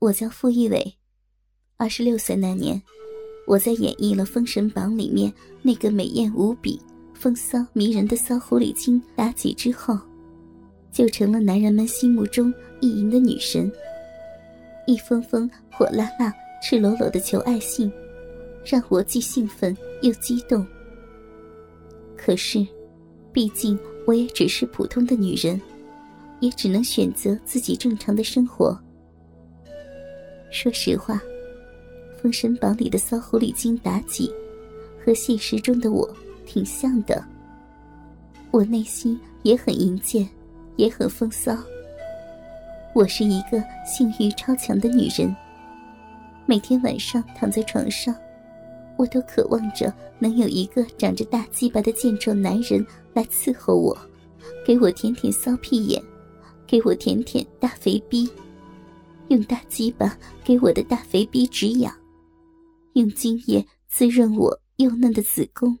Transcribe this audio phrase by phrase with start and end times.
[0.00, 0.94] 我叫傅一伟，
[1.76, 2.80] 二十六岁那年，
[3.48, 6.80] 我在演绎了《封神榜》里面那个美艳无比、
[7.14, 9.98] 风骚迷人的骚狐狸精妲己之后，
[10.92, 13.68] 就成了男人们心目中意淫的女神。
[14.86, 17.90] 一封封火辣辣、赤裸裸的求爱信，
[18.64, 20.64] 让我既兴奋又激动。
[22.16, 22.64] 可是，
[23.32, 23.76] 毕竟
[24.06, 25.60] 我也只是普通的女人，
[26.38, 28.80] 也只能选择自己正常的生活。
[30.50, 31.14] 说实话，
[32.20, 34.32] 《封神榜》里的骚狐狸精妲己，
[35.04, 36.08] 和现实中的我
[36.46, 37.22] 挺像的。
[38.50, 40.26] 我内心也很淫贱，
[40.76, 41.54] 也很风骚。
[42.94, 45.34] 我是一个性欲超强的女人，
[46.46, 48.14] 每天晚上躺在床上，
[48.96, 53.96] 我都渴望着能有一个长着大鸡巴的健壮男人来伺候我，
[54.66, 56.02] 给我舔舔骚屁眼，
[56.66, 58.28] 给我舔舔大肥逼。
[59.28, 61.94] 用大鸡巴给我的大肥逼止痒，
[62.94, 65.78] 用精液滋润我幼嫩的子宫。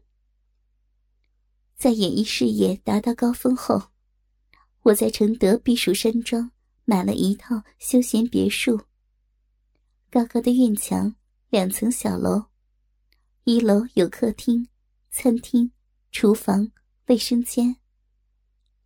[1.76, 3.80] 在演艺事业达到高峰后，
[4.82, 6.50] 我在承德避暑山庄
[6.84, 8.80] 买了一套休闲别墅。
[10.10, 11.14] 高高的院墙，
[11.48, 12.44] 两层小楼，
[13.44, 14.68] 一楼有客厅、
[15.10, 15.70] 餐厅、
[16.10, 16.70] 厨房、
[17.06, 17.76] 卫生间；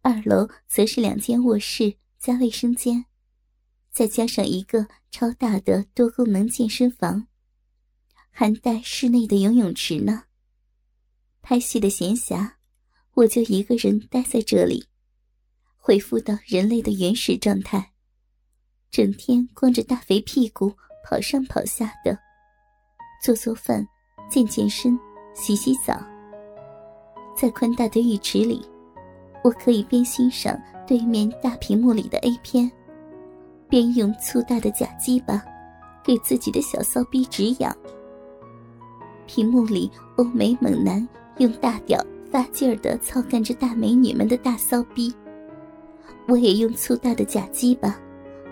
[0.03, 3.07] 二楼则是两间卧室加卫生间。
[3.93, 7.27] 再加上一个超大的多功能健身房，
[8.31, 10.25] 还带室内的游泳池呢。
[11.43, 12.53] 拍戏的闲暇，
[13.13, 14.87] 我就一个人待在这里，
[15.77, 17.93] 恢复到人类的原始状态，
[18.91, 22.19] 整天光着大肥屁股跑上跑下的，
[23.23, 23.87] 做做饭、
[24.31, 24.99] 健健身、
[25.35, 26.03] 洗洗澡。
[27.37, 28.65] 在宽大的浴池里，
[29.45, 32.73] 我可以边欣赏对面大屏幕里的 A 片。
[33.73, 35.43] 边用粗大的假鸡巴
[36.05, 37.75] 给自己的小骚逼止痒。
[39.27, 41.99] 屏幕里欧美猛男用大屌
[42.31, 45.11] 发劲儿的操干着大美女们的大骚逼，
[46.29, 47.99] 我也用粗大的假鸡巴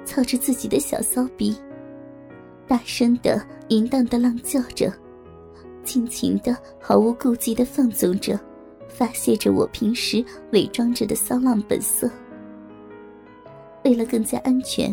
[0.06, 1.54] 操着自己的小骚逼，
[2.66, 4.90] 大声的淫荡的浪叫着，
[5.84, 8.40] 尽情的毫无顾忌的放纵着，
[8.88, 12.10] 发泄着我平时伪装着的骚浪本色。
[13.84, 14.90] 为了更加安全。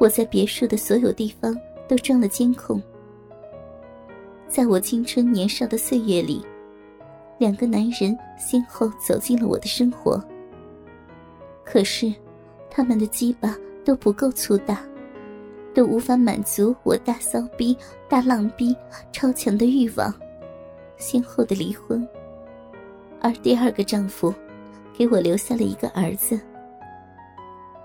[0.00, 1.54] 我在别墅的所有地方
[1.86, 2.82] 都装了监控。
[4.48, 6.42] 在我青春年少的岁月里，
[7.36, 10.18] 两个男人先后走进了我的生活。
[11.62, 12.10] 可是，
[12.70, 14.82] 他们的鸡巴都不够粗大，
[15.74, 17.76] 都无法满足我大骚逼、
[18.08, 18.74] 大浪逼
[19.12, 20.12] 超强的欲望，
[20.96, 22.08] 先后的离婚。
[23.20, 24.32] 而第二个丈夫，
[24.96, 26.40] 给我留下了一个儿子。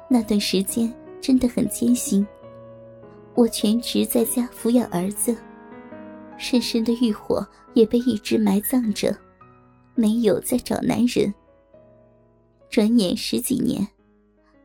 [0.07, 0.89] 那段时间。
[1.25, 2.23] 真的很艰辛，
[3.33, 5.35] 我全职在家抚养儿子，
[6.37, 7.43] 深深的欲火
[7.73, 9.11] 也被一直埋葬着，
[9.95, 11.33] 没有再找男人。
[12.69, 13.87] 转眼十几年，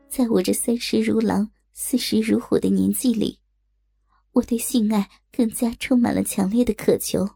[0.07, 3.39] 在我这三十如狼、四十如虎的年纪里，
[4.33, 7.27] 我对性爱更加充满了强烈的渴求。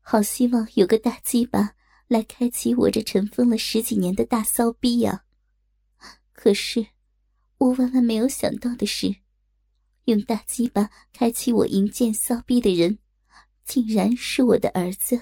[0.00, 1.72] 好希望有个大鸡巴
[2.06, 5.24] 来开启我这尘封了十几年的大骚逼呀！
[6.32, 6.86] 可是。
[7.58, 9.14] 我万万没有想到的是，
[10.04, 12.98] 用大鸡巴开启我淫贱骚逼的人，
[13.64, 15.20] 竟然是我的儿子。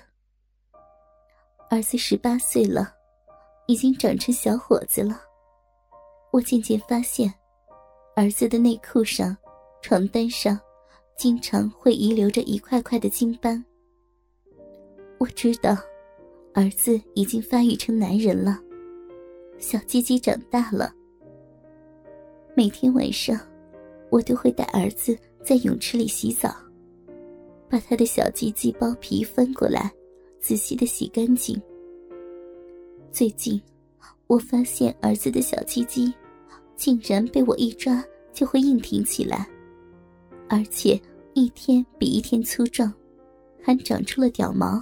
[1.71, 2.93] 儿子十八岁了，
[3.67, 5.21] 已经长成小伙子了。
[6.33, 7.33] 我渐渐发现，
[8.17, 9.37] 儿子的内裤上、
[9.81, 10.59] 床单上，
[11.17, 13.65] 经常会遗留着一块块的精斑。
[15.19, 15.77] 我知道，
[16.53, 18.61] 儿子已经发育成男人了，
[19.59, 20.93] 小鸡鸡长大了。
[22.57, 23.37] 每天晚上，
[24.11, 26.55] 我都会带儿子在泳池里洗澡，
[27.69, 29.93] 把他的小鸡鸡包皮翻过来，
[30.39, 31.61] 仔细的洗干净。
[33.11, 33.61] 最近，
[34.29, 36.15] 我发现儿子的小鸡鸡
[36.77, 39.49] 竟然被我一抓就会硬挺起来，
[40.49, 41.01] 而且
[41.33, 42.93] 一天比一天粗壮，
[43.61, 44.81] 还长出了屌毛，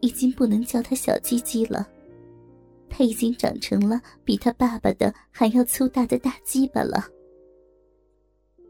[0.00, 1.86] 已经不能叫他小鸡鸡了。
[2.94, 7.02] 他已经长成了比他爸爸的还要粗大的大鸡巴了。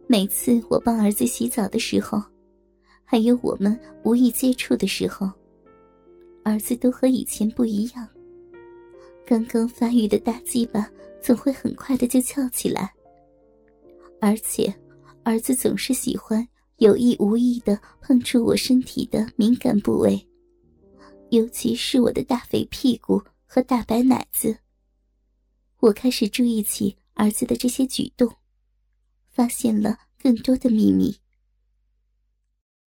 [0.06, 2.22] 每次我帮儿子洗澡的时候，
[3.04, 5.28] 还有我们无意接触的时候，
[6.44, 8.08] 儿子都和以前不一样。
[9.26, 10.88] 刚刚发育的大鸡巴
[11.20, 12.94] 总会很快的就翘起来，
[14.20, 14.72] 而且
[15.24, 16.46] 儿子总是喜欢
[16.76, 20.24] 有意无意的碰触我身体的敏感部位，
[21.30, 23.20] 尤其是我的大肥屁股。
[23.54, 24.60] 和大白奶子，
[25.80, 28.34] 我开始注意起儿子的这些举动，
[29.28, 31.20] 发现了更多的秘密。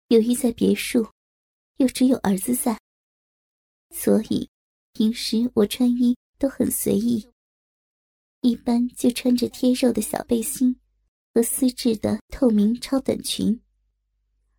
[0.08, 1.12] 由于在别墅，
[1.76, 2.76] 又只有儿子在，
[3.90, 4.50] 所以
[4.94, 7.31] 平时我穿衣都很随意，
[8.40, 10.81] 一般就穿着贴肉的小背心
[11.32, 13.62] 和丝质的透明超短裙，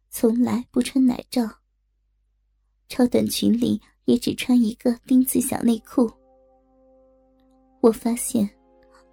[0.09, 1.59] 从来不穿奶罩。
[2.87, 6.11] 超短裙里也只穿一个丁字小内裤。
[7.79, 8.49] 我发现，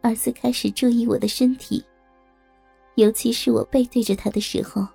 [0.00, 1.84] 儿子开始注意我的身体，
[2.94, 4.88] 尤其是我背对着他的时候。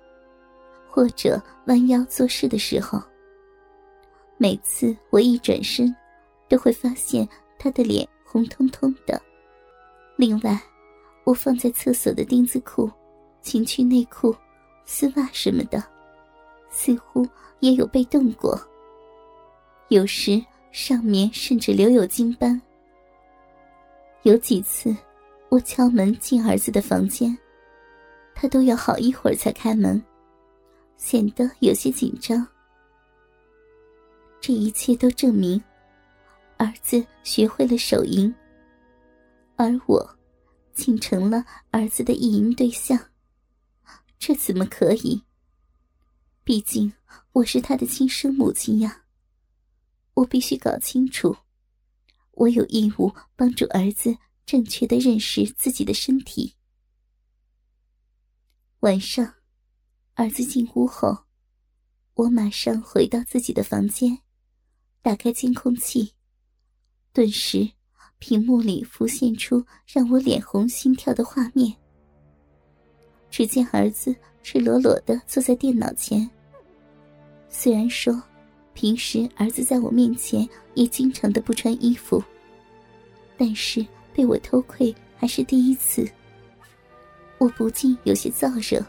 [0.90, 3.00] 或者弯腰做事的时候，
[4.36, 5.94] 每次我一转身，
[6.50, 7.26] 都会发现
[7.58, 9.18] 他的脸红彤彤的。
[10.16, 10.60] 另外，
[11.24, 12.90] 我放在厕所的丁字裤、
[13.40, 14.34] 情趣内裤、
[14.84, 15.82] 丝袜什么的，
[16.68, 17.26] 似乎
[17.60, 18.60] 也有被动过。
[19.92, 22.58] 有时上面甚至留有金斑。
[24.22, 24.96] 有几次，
[25.50, 27.36] 我敲门进儿子的房间，
[28.34, 30.02] 他都要好一会儿才开门。
[30.96, 32.46] 显得有些紧张。
[34.40, 35.62] 这一切都证明，
[36.56, 38.34] 儿子学会了手淫，
[39.56, 40.16] 而我，
[40.72, 42.98] 竟成了儿子的意淫对象。
[44.18, 45.22] 这怎么可以？
[46.44, 46.90] 毕竟
[47.32, 49.01] 我是他的亲生母亲呀！
[50.14, 51.36] 我必须搞清楚，
[52.32, 56.54] 我有义务帮助儿子正确的认识自己的身体。
[58.80, 59.34] 晚上。
[60.14, 61.24] 儿子进屋后，
[62.12, 64.18] 我马上回到自己的房间，
[65.00, 66.12] 打开监控器。
[67.14, 67.72] 顿时，
[68.18, 71.74] 屏幕里浮现出让我脸红心跳的画面。
[73.30, 76.30] 只见儿子赤裸裸的坐在电脑前。
[77.48, 78.22] 虽然说，
[78.74, 82.22] 平时儿子在我面前也经常的不穿衣服，
[83.36, 86.08] 但是被我偷窥还是第一次，
[87.38, 88.84] 我不禁有些燥热。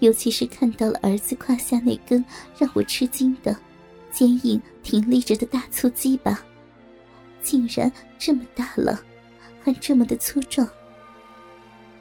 [0.00, 2.24] 尤其是看到了儿子胯下那根
[2.58, 3.56] 让我吃惊的、
[4.10, 6.44] 坚硬挺立着的大粗鸡巴，
[7.40, 9.00] 竟然这么大了，
[9.62, 10.68] 还这么的粗壮。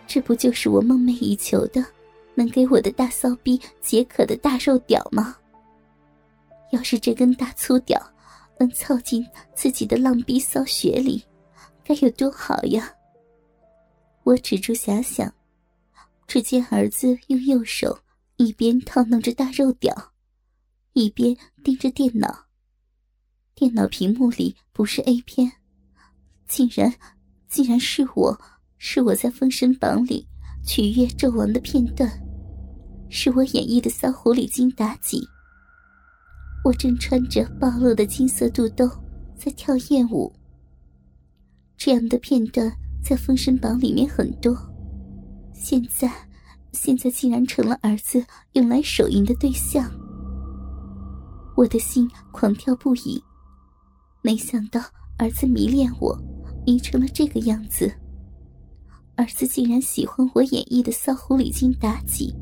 [0.07, 1.85] 这不就是我梦寐以求的，
[2.33, 5.37] 能给我的大骚逼解渴的大肉屌吗？
[6.71, 8.01] 要是这根大粗屌
[8.59, 9.25] 能操进
[9.55, 11.23] 自己的浪逼骚穴里，
[11.83, 12.93] 该有多好呀！
[14.23, 15.33] 我止住遐想。
[16.27, 17.99] 只见儿子用右手
[18.37, 19.93] 一边套弄着大肉屌，
[20.93, 22.45] 一边盯着电脑。
[23.53, 25.51] 电脑屏幕里不是 A 片，
[26.47, 26.93] 竟然，
[27.49, 28.39] 竟然是我，
[28.77, 30.25] 是我在《封神榜》里
[30.65, 32.09] 取悦纣王的片段，
[33.09, 35.27] 是我演绎的骚狐狸精妲己。
[36.63, 38.89] 我正穿着暴露的金色肚兜
[39.35, 40.31] 在跳艳舞。
[41.75, 42.71] 这样的片段
[43.03, 44.55] 在《封神榜》里面很多。
[45.53, 46.11] 现在，
[46.71, 48.23] 现在竟然成了儿子
[48.53, 49.91] 用来手淫的对象，
[51.55, 53.21] 我的心狂跳不已。
[54.21, 54.79] 没想到
[55.17, 56.15] 儿子迷恋我，
[56.65, 57.91] 迷成了这个样子。
[59.15, 62.35] 儿子竟然喜欢我演绎的骚狐狸精妲己，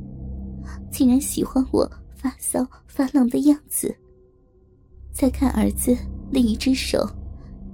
[0.92, 3.96] 竟然喜欢我发骚发浪的样子。
[5.12, 5.96] 再看儿子
[6.32, 7.10] 另一只手，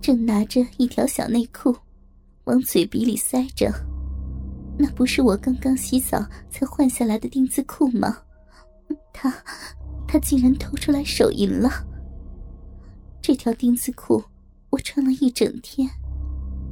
[0.02, 1.76] 正拿着一条小内裤，
[2.46, 3.72] 往嘴鼻里塞着。
[4.78, 8.18] 那不是我刚刚洗澡才换下来的丁字裤吗？
[9.14, 9.34] 他，
[10.08, 11.70] 他竟然偷出来手淫了。
[13.22, 14.24] 这条丁字裤
[14.70, 15.90] 我穿了一整天，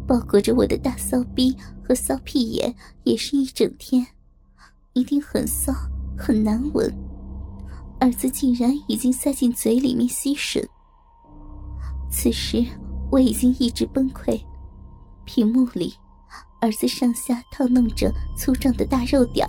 [0.06, 4.06] 包裹着我的大骚逼和骚屁眼也是一整天，
[4.94, 5.74] 一定很骚
[6.18, 6.94] 很难闻。
[8.04, 10.62] 儿子竟然已经塞进嘴里面吸吮。
[12.12, 12.62] 此时
[13.10, 14.38] 我已经意志崩溃，
[15.24, 15.94] 屏幕里。
[16.60, 19.48] 儿子上下套弄着粗壮的大肉屌，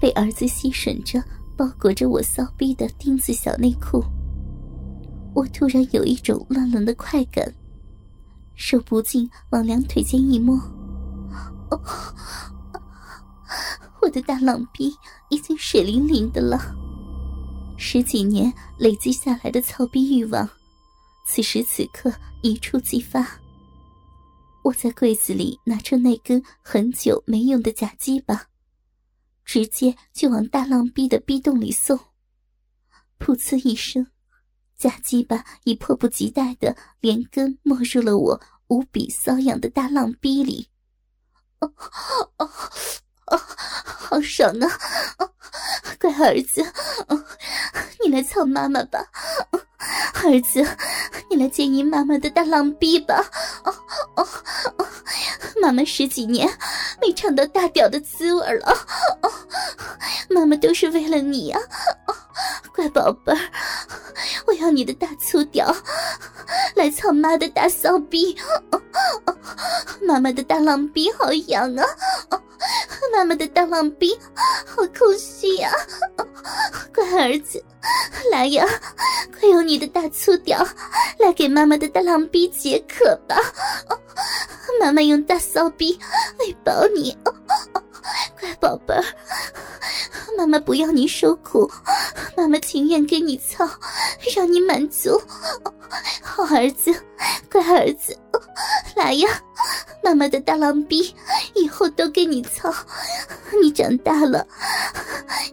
[0.00, 1.22] 被儿子吸吮着
[1.56, 4.02] 包裹着我骚逼的钉子小内裤，
[5.32, 7.54] 我突然有一种乱伦的快感，
[8.56, 10.56] 手不禁往两腿间一摸，
[11.70, 11.80] 哦，
[14.02, 14.92] 我的大浪逼
[15.30, 16.60] 已经水灵灵的了，
[17.80, 20.46] 十几年累积下来的操逼欲望，
[21.24, 23.40] 此时此刻一触即发。
[24.64, 28.48] 我在柜子里拿出那根很久没用的假鸡巴，
[29.44, 31.96] 直接就往大浪逼的逼洞里送。
[33.18, 34.08] 噗呲一声，
[34.76, 40.68] 假鸡巴已迫不及待的连根没入了我无比瘙痒的大浪逼里。
[41.60, 41.72] 哦
[42.36, 42.50] 哦
[43.26, 44.68] 哦，好爽啊！
[46.00, 46.62] 乖儿子，
[48.04, 49.04] 你来操妈妈吧。
[50.24, 50.66] 儿子，
[51.30, 53.24] 你来接你妈妈的大浪逼吧！
[53.64, 53.72] 哦
[54.16, 54.28] 哦
[54.76, 54.86] 哦，
[55.62, 56.48] 妈妈十几年
[57.00, 58.86] 没尝到大屌的滋味了。
[60.28, 61.60] 妈妈都是为了你啊，
[62.74, 63.38] 乖宝贝儿，
[64.46, 65.74] 我要你的大粗屌
[66.74, 68.36] 来操妈的大骚逼。
[70.02, 71.84] 妈妈的大浪逼好痒啊，
[73.12, 74.16] 妈妈的大浪逼
[74.66, 75.70] 好空虚呀，
[76.94, 77.62] 乖儿子，
[78.30, 78.66] 来呀，
[79.38, 80.66] 快用你的大粗屌
[81.18, 83.36] 来给妈妈的大浪逼解渴吧。
[84.80, 85.98] 妈妈用大骚逼
[86.38, 87.16] 喂饱你，
[88.38, 89.02] 乖宝贝儿，
[90.36, 91.68] 妈妈不要你受苦，
[92.36, 93.68] 妈妈情愿给你操，
[94.36, 95.20] 让你满足。
[96.22, 96.94] 好儿子，
[97.50, 98.16] 乖儿子，
[98.98, 99.28] 来呀，
[100.02, 101.14] 妈妈的大浪逼
[101.54, 102.74] 以后都给你操。
[103.62, 104.44] 你长大了，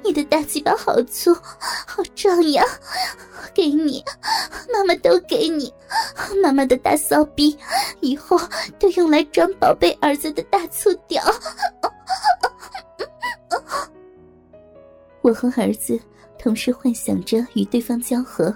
[0.04, 1.32] 你的大鸡巴好粗，
[1.86, 2.66] 好壮呀，
[3.54, 4.04] 给你，
[4.74, 5.72] 妈妈都给你，
[6.42, 7.56] 妈妈的大骚逼
[8.02, 8.36] 以后
[8.80, 11.24] 都用来装宝贝儿子的大粗屌。
[15.22, 16.00] 我和儿子
[16.40, 18.56] 同时幻想着与对方交合，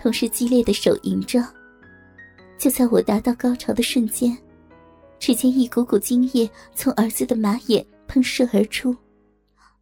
[0.00, 1.42] 同时激烈的手淫着。
[2.62, 4.38] 就在我达到高潮的瞬间，
[5.18, 8.96] 只见一股股精液从儿子的马眼喷射而出，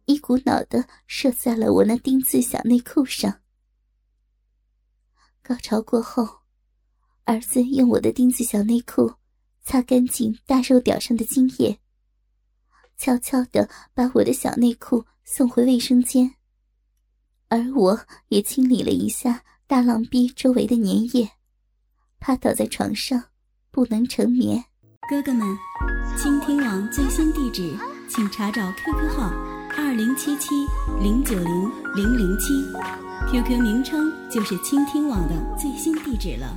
[0.05, 3.41] 一股脑的射在了我那丁字小内裤上。
[5.43, 6.27] 高潮过后，
[7.25, 9.13] 儿子用我的丁字小内裤
[9.61, 11.77] 擦干净大肉屌上的精液，
[12.97, 15.05] 悄悄的把我的小内裤。
[15.23, 16.33] 送回卫生间，
[17.47, 21.29] 而我也清理了一下大浪逼周围的粘液，
[22.21, 23.19] 趴倒在床上
[23.71, 24.63] 不能成眠。
[25.09, 25.57] 哥哥们，
[26.15, 27.75] 倾听网最新地址，
[28.07, 29.33] 请查找 QQ 号
[29.75, 30.49] 二零七七
[31.01, 32.53] 零九零零零七
[33.27, 36.55] ，QQ 名称就是倾听网的最新地址了。